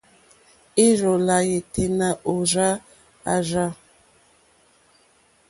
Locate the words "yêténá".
1.49-2.07